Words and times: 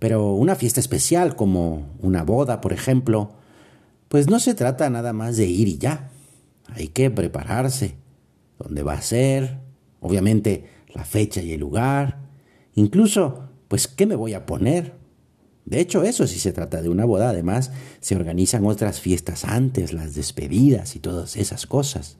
pero 0.00 0.32
una 0.32 0.56
fiesta 0.56 0.80
especial 0.80 1.36
como 1.36 1.94
una 2.00 2.24
boda, 2.24 2.60
por 2.62 2.72
ejemplo, 2.72 3.34
pues 4.08 4.28
no 4.28 4.40
se 4.40 4.54
trata 4.54 4.90
nada 4.90 5.12
más 5.12 5.36
de 5.36 5.46
ir 5.46 5.68
y 5.68 5.78
ya. 5.78 6.10
Hay 6.68 6.88
que 6.88 7.10
prepararse. 7.10 7.96
¿Dónde 8.58 8.82
va 8.82 8.94
a 8.94 9.02
ser? 9.02 9.60
Obviamente 10.00 10.64
la 10.88 11.04
fecha 11.04 11.42
y 11.42 11.52
el 11.52 11.60
lugar. 11.60 12.18
Incluso, 12.74 13.50
pues, 13.68 13.88
¿qué 13.88 14.06
me 14.06 14.16
voy 14.16 14.32
a 14.32 14.46
poner? 14.46 14.94
De 15.66 15.80
hecho, 15.80 16.02
eso 16.02 16.26
sí 16.26 16.38
se 16.38 16.52
trata 16.52 16.80
de 16.80 16.88
una 16.88 17.04
boda. 17.04 17.28
Además, 17.28 17.70
se 18.00 18.16
organizan 18.16 18.64
otras 18.64 19.00
fiestas 19.00 19.44
antes, 19.44 19.92
las 19.92 20.14
despedidas 20.14 20.96
y 20.96 21.00
todas 21.00 21.36
esas 21.36 21.66
cosas. 21.66 22.16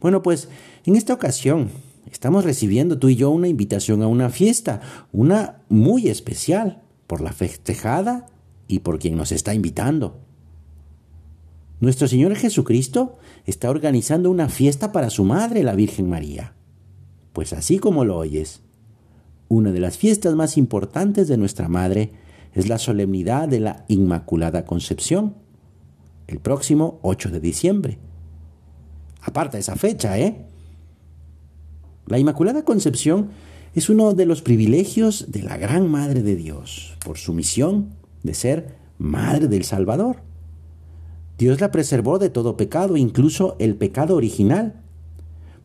Bueno, 0.00 0.22
pues 0.22 0.48
en 0.86 0.96
esta 0.96 1.12
ocasión 1.12 1.70
Estamos 2.10 2.44
recibiendo 2.44 2.98
tú 2.98 3.08
y 3.08 3.16
yo 3.16 3.30
una 3.30 3.48
invitación 3.48 4.02
a 4.02 4.06
una 4.06 4.30
fiesta, 4.30 4.80
una 5.12 5.62
muy 5.68 6.08
especial, 6.08 6.82
por 7.06 7.20
la 7.20 7.32
festejada 7.32 8.26
y 8.66 8.80
por 8.80 8.98
quien 8.98 9.16
nos 9.16 9.32
está 9.32 9.54
invitando. 9.54 10.20
Nuestro 11.80 12.08
Señor 12.08 12.34
Jesucristo 12.34 13.18
está 13.46 13.70
organizando 13.70 14.30
una 14.30 14.48
fiesta 14.48 14.90
para 14.90 15.10
su 15.10 15.24
madre, 15.24 15.62
la 15.62 15.74
Virgen 15.74 16.08
María. 16.08 16.54
Pues 17.32 17.52
así 17.52 17.78
como 17.78 18.04
lo 18.04 18.16
oyes, 18.16 18.62
una 19.48 19.70
de 19.70 19.80
las 19.80 19.96
fiestas 19.96 20.34
más 20.34 20.56
importantes 20.56 21.28
de 21.28 21.36
nuestra 21.36 21.68
madre 21.68 22.12
es 22.54 22.68
la 22.68 22.78
solemnidad 22.78 23.48
de 23.48 23.60
la 23.60 23.84
Inmaculada 23.88 24.64
Concepción, 24.64 25.36
el 26.26 26.40
próximo 26.40 26.98
8 27.02 27.30
de 27.30 27.40
diciembre. 27.40 27.98
Aparta 29.22 29.58
esa 29.58 29.76
fecha, 29.76 30.18
¿eh? 30.18 30.46
La 32.08 32.18
Inmaculada 32.18 32.64
Concepción 32.64 33.28
es 33.74 33.90
uno 33.90 34.14
de 34.14 34.24
los 34.24 34.40
privilegios 34.40 35.26
de 35.28 35.42
la 35.42 35.58
Gran 35.58 35.90
Madre 35.90 36.22
de 36.22 36.36
Dios 36.36 36.96
por 37.04 37.18
su 37.18 37.34
misión 37.34 37.90
de 38.22 38.32
ser 38.32 38.76
Madre 38.96 39.46
del 39.46 39.62
Salvador. 39.64 40.16
Dios 41.36 41.60
la 41.60 41.70
preservó 41.70 42.18
de 42.18 42.30
todo 42.30 42.56
pecado, 42.56 42.96
incluso 42.96 43.56
el 43.58 43.76
pecado 43.76 44.16
original. 44.16 44.80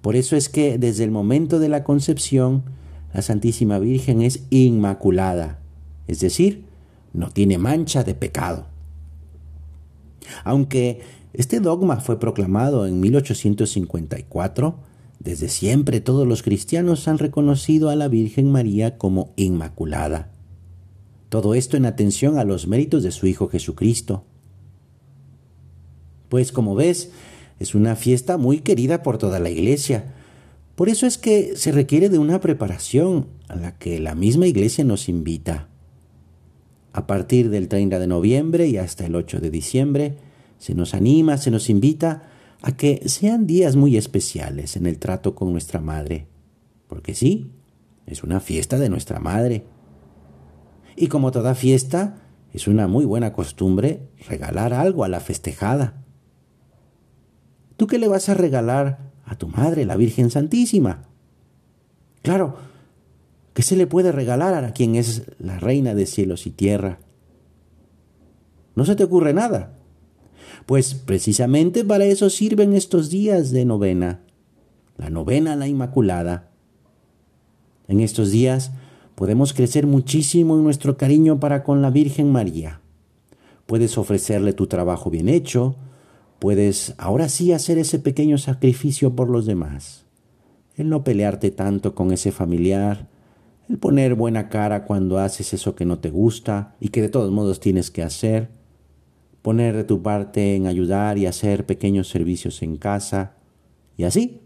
Por 0.02 0.18
eso 0.18 0.36
es 0.36 0.50
que 0.50 0.78
desde 0.78 1.06
el 1.06 1.12
momento 1.12 1.60
de 1.60 1.70
la 1.70 1.86
concepción, 1.86 2.64
la 3.14 3.22
Santísima 3.22 3.80
Virgen 3.80 4.22
es 4.22 4.44
inmaculada, 4.50 5.60
es 6.08 6.20
decir, 6.20 6.66
no 7.14 7.30
tiene 7.30 7.58
mancha 7.58 8.04
de 8.04 8.16
pecado. 8.16 8.66
Aunque 10.44 11.02
este 11.32 11.62
dogma 11.62 12.02
fue 12.02 12.20
proclamado 12.20 12.86
en 12.86 13.00
1854, 13.00 14.76
desde 15.20 15.48
siempre 15.48 16.02
todos 16.02 16.28
los 16.28 16.44
cristianos 16.44 17.08
han 17.08 17.18
reconocido 17.18 17.90
a 17.90 17.96
la 17.96 18.08
Virgen 18.08 18.52
María 18.52 18.98
como 18.98 19.34
Inmaculada. 19.36 20.32
Todo 21.30 21.56
esto 21.56 21.78
en 21.78 21.86
atención 21.86 22.38
a 22.38 22.44
los 22.44 22.68
méritos 22.68 23.04
de 23.04 23.12
su 23.12 23.26
Hijo 23.26 23.48
Jesucristo. 23.48 24.26
Pues 26.30 26.52
como 26.52 26.76
ves, 26.76 27.12
es 27.60 27.74
una 27.74 27.96
fiesta 27.96 28.38
muy 28.38 28.60
querida 28.60 29.02
por 29.02 29.18
toda 29.18 29.40
la 29.40 29.50
Iglesia. 29.50 30.14
Por 30.76 30.90
eso 30.90 31.08
es 31.08 31.18
que 31.18 31.56
se 31.56 31.72
requiere 31.72 32.10
de 32.10 32.20
una 32.20 32.40
preparación 32.40 33.28
a 33.48 33.56
la 33.56 33.78
que 33.78 34.00
la 34.00 34.16
misma 34.16 34.48
Iglesia 34.48 34.84
nos 34.84 35.08
invita. 35.08 35.70
A 36.92 37.08
partir 37.08 37.50
del 37.50 37.68
30 37.68 37.98
de 37.98 38.08
noviembre 38.08 38.68
y 38.68 38.78
hasta 38.78 39.06
el 39.06 39.16
8 39.16 39.40
de 39.40 39.50
diciembre, 39.50 40.18
se 40.60 40.76
nos 40.76 40.94
anima, 40.94 41.38
se 41.38 41.52
nos 41.52 41.70
invita 41.70 42.33
a 42.64 42.78
que 42.78 43.08
sean 43.10 43.46
días 43.46 43.76
muy 43.76 43.98
especiales 43.98 44.78
en 44.78 44.88
el 44.88 44.98
trato 44.98 45.36
con 45.36 45.52
nuestra 45.52 45.82
madre, 45.82 46.28
porque 46.88 47.14
sí, 47.14 47.52
es 48.06 48.24
una 48.24 48.40
fiesta 48.40 48.80
de 48.80 48.90
nuestra 48.90 49.20
madre. 49.20 49.66
Y 50.96 51.08
como 51.08 51.32
toda 51.32 51.56
fiesta, 51.56 52.22
es 52.54 52.70
una 52.70 52.88
muy 52.88 53.04
buena 53.04 53.34
costumbre 53.34 54.08
regalar 54.30 54.74
algo 54.74 55.04
a 55.04 55.10
la 55.10 55.20
festejada. 55.20 56.06
¿Tú 57.76 57.86
qué 57.86 58.00
le 58.00 58.08
vas 58.08 58.30
a 58.30 58.34
regalar 58.34 59.12
a 59.26 59.36
tu 59.36 59.50
madre, 59.50 59.84
la 59.84 59.98
Virgen 59.98 60.30
Santísima? 60.30 61.10
Claro, 62.22 62.56
¿qué 63.54 63.62
se 63.62 63.76
le 63.76 63.88
puede 63.88 64.14
regalar 64.14 64.64
a 64.64 64.72
quien 64.72 64.96
es 64.96 65.24
la 65.38 65.60
reina 65.60 65.96
de 65.96 66.06
cielos 66.06 66.48
y 66.48 66.52
tierra? 66.52 67.00
¿No 68.74 68.86
se 68.86 68.96
te 68.96 69.04
ocurre 69.04 69.34
nada? 69.34 69.83
Pues 70.66 70.94
precisamente 70.94 71.84
para 71.84 72.06
eso 72.06 72.30
sirven 72.30 72.74
estos 72.74 73.10
días 73.10 73.52
de 73.52 73.66
novena, 73.66 74.22
la 74.98 75.10
novena 75.10 75.54
a 75.54 75.56
la 75.56 75.68
Inmaculada. 75.68 76.50
En 77.88 78.00
estos 78.00 78.32
días 78.32 78.72
podemos 79.16 79.54
crecer 79.54 79.88
muchísimo 79.88 80.56
en 80.56 80.64
nuestro 80.64 80.98
cariño 80.98 81.40
para 81.40 81.64
con 81.64 81.82
la 81.82 81.90
Virgen 81.90 82.32
María. 82.32 82.82
Puedes 83.66 83.98
ofrecerle 83.98 84.54
tu 84.54 84.68
trabajo 84.68 85.10
bien 85.10 85.30
hecho, 85.30 85.76
puedes 86.40 86.94
ahora 86.98 87.30
sí 87.30 87.54
hacer 87.54 87.78
ese 87.78 88.00
pequeño 88.00 88.38
sacrificio 88.38 89.16
por 89.16 89.30
los 89.30 89.46
demás, 89.46 90.06
el 90.76 90.90
no 90.90 91.04
pelearte 91.04 91.52
tanto 91.52 91.96
con 91.96 92.12
ese 92.12 92.32
familiar, 92.32 93.08
el 93.70 93.78
poner 93.78 94.16
buena 94.16 94.50
cara 94.50 94.84
cuando 94.84 95.20
haces 95.20 95.54
eso 95.54 95.76
que 95.76 95.86
no 95.86 96.00
te 96.00 96.10
gusta 96.10 96.76
y 96.80 96.90
que 96.90 97.02
de 97.02 97.10
todos 97.10 97.32
modos 97.32 97.60
tienes 97.60 97.92
que 97.92 98.04
hacer, 98.04 98.50
poner 99.44 99.76
de 99.76 99.84
tu 99.84 100.02
parte 100.02 100.56
en 100.56 100.66
ayudar 100.66 101.20
y 101.20 101.28
hacer 101.28 101.68
pequeños 101.68 102.08
servicios 102.08 102.64
en 102.64 102.78
casa, 102.78 103.36
y 103.98 104.06
así. 104.06 104.42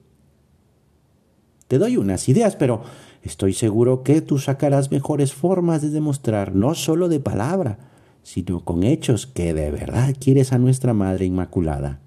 Te 1.68 1.78
doy 1.78 1.97
unas 1.97 2.28
ideas, 2.28 2.56
pero 2.56 2.81
estoy 3.22 3.53
seguro 3.53 4.03
que 4.03 4.22
tú 4.22 4.40
sacarás 4.40 4.91
mejores 4.91 5.34
formas 5.34 5.81
de 5.81 5.91
demostrar, 5.91 6.56
no 6.56 6.74
solo 6.74 7.09
de 7.09 7.19
palabra, 7.19 7.78
sino 8.24 8.66
con 8.66 8.84
hechos 8.84 9.28
que 9.28 9.53
de 9.53 9.72
verdad 9.72 10.16
quieres 10.19 10.52
a 10.52 10.58
nuestra 10.58 10.94
Madre 10.94 11.25
Inmaculada. 11.25 12.00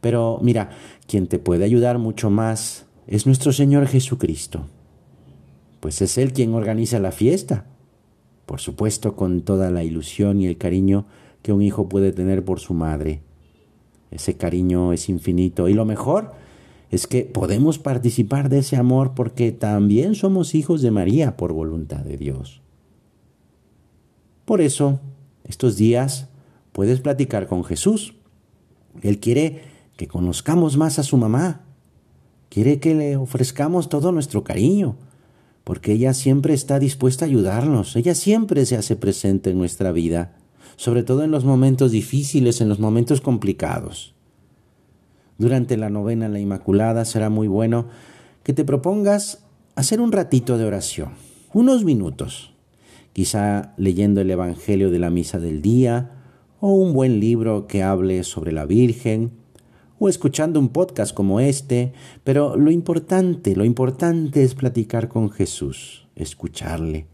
Pero 0.00 0.38
mira, 0.42 0.70
quien 1.06 1.26
te 1.26 1.38
puede 1.38 1.64
ayudar 1.64 1.98
mucho 1.98 2.30
más 2.30 2.86
es 3.06 3.26
nuestro 3.26 3.52
Señor 3.52 3.86
Jesucristo, 3.86 4.66
pues 5.80 6.00
es 6.00 6.16
Él 6.16 6.32
quien 6.32 6.54
organiza 6.54 6.98
la 6.98 7.12
fiesta 7.12 7.66
por 8.48 8.60
supuesto 8.60 9.14
con 9.14 9.42
toda 9.42 9.70
la 9.70 9.84
ilusión 9.84 10.40
y 10.40 10.46
el 10.46 10.56
cariño 10.56 11.04
que 11.42 11.52
un 11.52 11.60
hijo 11.60 11.90
puede 11.90 12.12
tener 12.12 12.46
por 12.46 12.60
su 12.60 12.72
madre. 12.72 13.20
Ese 14.10 14.38
cariño 14.38 14.94
es 14.94 15.10
infinito 15.10 15.68
y 15.68 15.74
lo 15.74 15.84
mejor 15.84 16.32
es 16.90 17.06
que 17.06 17.24
podemos 17.24 17.78
participar 17.78 18.48
de 18.48 18.60
ese 18.60 18.76
amor 18.76 19.12
porque 19.14 19.52
también 19.52 20.14
somos 20.14 20.54
hijos 20.54 20.80
de 20.80 20.90
María 20.90 21.36
por 21.36 21.52
voluntad 21.52 21.98
de 21.98 22.16
Dios. 22.16 22.62
Por 24.46 24.62
eso, 24.62 24.98
estos 25.44 25.76
días 25.76 26.30
puedes 26.72 27.00
platicar 27.00 27.48
con 27.48 27.64
Jesús. 27.64 28.14
Él 29.02 29.20
quiere 29.20 29.60
que 29.98 30.08
conozcamos 30.08 30.78
más 30.78 30.98
a 30.98 31.02
su 31.02 31.18
mamá. 31.18 31.66
Quiere 32.48 32.80
que 32.80 32.94
le 32.94 33.16
ofrezcamos 33.18 33.90
todo 33.90 34.10
nuestro 34.10 34.42
cariño, 34.42 34.96
porque 35.68 35.92
ella 35.92 36.14
siempre 36.14 36.54
está 36.54 36.78
dispuesta 36.78 37.26
a 37.26 37.28
ayudarnos, 37.28 37.94
ella 37.94 38.14
siempre 38.14 38.64
se 38.64 38.76
hace 38.76 38.96
presente 38.96 39.50
en 39.50 39.58
nuestra 39.58 39.92
vida, 39.92 40.34
sobre 40.76 41.02
todo 41.02 41.24
en 41.24 41.30
los 41.30 41.44
momentos 41.44 41.90
difíciles, 41.90 42.62
en 42.62 42.70
los 42.70 42.80
momentos 42.80 43.20
complicados. 43.20 44.14
Durante 45.36 45.76
la 45.76 45.90
novena 45.90 46.30
la 46.30 46.40
Inmaculada 46.40 47.04
será 47.04 47.28
muy 47.28 47.48
bueno 47.48 47.84
que 48.44 48.54
te 48.54 48.64
propongas 48.64 49.44
hacer 49.74 50.00
un 50.00 50.10
ratito 50.10 50.56
de 50.56 50.64
oración, 50.64 51.10
unos 51.52 51.84
minutos, 51.84 52.54
quizá 53.12 53.74
leyendo 53.76 54.22
el 54.22 54.30
Evangelio 54.30 54.90
de 54.90 55.00
la 55.00 55.10
Misa 55.10 55.38
del 55.38 55.60
Día, 55.60 56.12
o 56.60 56.72
un 56.72 56.94
buen 56.94 57.20
libro 57.20 57.66
que 57.66 57.82
hable 57.82 58.24
sobre 58.24 58.52
la 58.52 58.64
Virgen, 58.64 59.32
o 59.98 60.08
escuchando 60.08 60.60
un 60.60 60.68
podcast 60.68 61.14
como 61.14 61.40
este, 61.40 61.92
pero 62.24 62.56
lo 62.56 62.70
importante, 62.70 63.56
lo 63.56 63.64
importante 63.64 64.42
es 64.42 64.54
platicar 64.54 65.08
con 65.08 65.30
Jesús, 65.30 66.08
escucharle, 66.14 67.06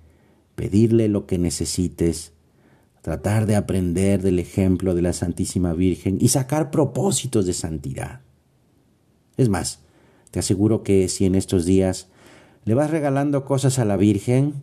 pedirle 0.54 1.08
lo 1.08 1.26
que 1.26 1.38
necesites, 1.38 2.32
tratar 3.02 3.46
de 3.46 3.56
aprender 3.56 4.22
del 4.22 4.38
ejemplo 4.38 4.94
de 4.94 5.02
la 5.02 5.12
Santísima 5.12 5.72
Virgen 5.74 6.18
y 6.20 6.28
sacar 6.28 6.70
propósitos 6.70 7.46
de 7.46 7.52
santidad. 7.52 8.20
Es 9.36 9.48
más, 9.48 9.80
te 10.30 10.38
aseguro 10.38 10.82
que 10.82 11.08
si 11.08 11.26
en 11.26 11.34
estos 11.34 11.64
días 11.64 12.08
le 12.64 12.74
vas 12.74 12.90
regalando 12.90 13.44
cosas 13.44 13.78
a 13.78 13.84
la 13.84 13.96
Virgen, 13.96 14.54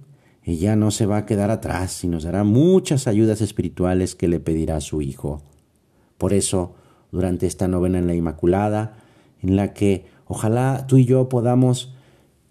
ella 0.44 0.76
no 0.76 0.90
se 0.90 1.06
va 1.06 1.18
a 1.18 1.26
quedar 1.26 1.52
atrás 1.52 2.04
y 2.04 2.08
nos 2.08 2.24
dará 2.24 2.44
muchas 2.44 3.08
ayudas 3.08 3.42
espirituales 3.42 4.16
que 4.16 4.28
le 4.28 4.40
pedirá 4.40 4.78
a 4.78 4.82
su 4.82 5.02
Hijo. 5.02 5.44
Por 6.18 6.34
eso, 6.34 6.76
durante 7.12 7.48
esta 7.48 7.68
novena 7.68 8.00
en 8.00 8.08
la 8.08 8.16
Inmaculada, 8.16 8.98
en 9.42 9.56
la 9.56 9.74
que 9.74 10.06
ojalá 10.26 10.86
tú 10.88 10.98
y 10.98 11.06
yo 11.06 11.30
podamos 11.30 11.94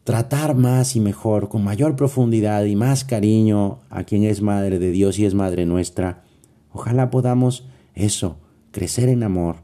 tratar 0.05 0.55
más 0.55 0.97
y 0.97 1.01
mejor, 1.01 1.49
con 1.49 1.63
mayor 1.63 1.97
profundidad 1.97 2.65
y 2.65 2.77
más 2.77 3.05
cariño 3.05 3.81
a 3.91 4.05
quien 4.05 4.25
es 4.25 4.43
Madre 4.43 4.79
de 4.79 4.91
Dios 4.91 5.19
y 5.19 5.25
es 5.25 5.35
Madre 5.35 5.67
nuestra, 5.67 6.25
ojalá 6.73 7.11
podamos 7.11 7.67
eso, 7.95 8.39
crecer 8.71 9.09
en 9.09 9.23
amor, 9.23 9.57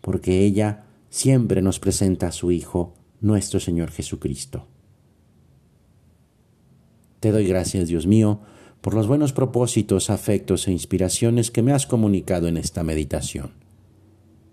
porque 0.00 0.44
ella 0.44 0.84
siempre 1.10 1.62
nos 1.62 1.78
presenta 1.78 2.28
a 2.28 2.32
su 2.32 2.52
Hijo, 2.52 2.94
nuestro 3.20 3.60
Señor 3.60 3.90
Jesucristo. 3.90 4.66
Te 7.20 7.30
doy 7.30 7.46
gracias, 7.46 7.86
Dios 7.86 8.06
mío, 8.06 8.40
por 8.80 8.94
los 8.94 9.06
buenos 9.06 9.32
propósitos, 9.32 10.10
afectos 10.10 10.66
e 10.66 10.72
inspiraciones 10.72 11.50
que 11.50 11.62
me 11.62 11.72
has 11.72 11.86
comunicado 11.86 12.48
en 12.48 12.56
esta 12.56 12.82
meditación. 12.82 13.61